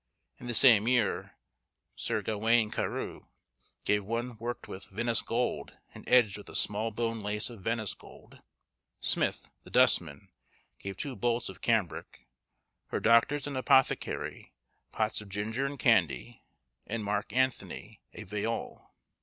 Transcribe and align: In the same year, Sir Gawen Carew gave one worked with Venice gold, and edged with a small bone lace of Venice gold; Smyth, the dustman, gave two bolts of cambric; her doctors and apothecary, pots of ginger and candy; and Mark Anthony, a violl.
In 0.39 0.47
the 0.47 0.55
same 0.55 0.87
year, 0.87 1.35
Sir 1.95 2.23
Gawen 2.23 2.71
Carew 2.71 3.27
gave 3.85 4.03
one 4.03 4.35
worked 4.39 4.67
with 4.67 4.85
Venice 4.89 5.21
gold, 5.21 5.77
and 5.93 6.09
edged 6.09 6.39
with 6.39 6.49
a 6.49 6.55
small 6.55 6.89
bone 6.89 7.19
lace 7.19 7.51
of 7.51 7.61
Venice 7.61 7.93
gold; 7.93 8.41
Smyth, 8.99 9.51
the 9.63 9.69
dustman, 9.69 10.29
gave 10.79 10.97
two 10.97 11.15
bolts 11.15 11.49
of 11.49 11.61
cambric; 11.61 12.25
her 12.87 12.99
doctors 12.99 13.45
and 13.45 13.55
apothecary, 13.55 14.55
pots 14.91 15.21
of 15.21 15.29
ginger 15.29 15.67
and 15.67 15.77
candy; 15.77 16.41
and 16.87 17.03
Mark 17.03 17.31
Anthony, 17.31 18.01
a 18.13 18.23
violl. 18.25 18.87